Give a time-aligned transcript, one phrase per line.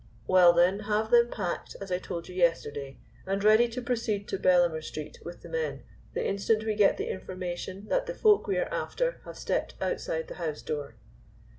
[0.25, 4.39] "Well then, have them packed as I told you yesterday, and ready to proceed to
[4.39, 5.83] Bellamer Street with the men,
[6.15, 10.27] the instant we get the information that the folk we are after have stepped outside
[10.27, 10.95] the house door."